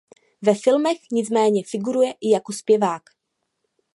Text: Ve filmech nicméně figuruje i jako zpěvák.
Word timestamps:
Ve 0.41 0.55
filmech 0.55 0.97
nicméně 1.11 1.63
figuruje 1.65 2.13
i 2.21 2.29
jako 2.31 2.53
zpěvák. 2.53 3.03